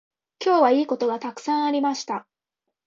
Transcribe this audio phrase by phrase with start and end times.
[0.43, 2.25] 今日はいいことがたくさんありました。